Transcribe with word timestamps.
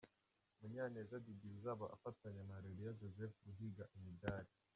Munyaneza 0.59 1.15
Didier 1.25 1.51
uzaba 1.57 1.85
afatanya 1.95 2.41
na 2.45 2.53
Areruya 2.57 2.97
Joseph 2.99 3.35
guhiga 3.45 3.83
imidali. 3.97 4.51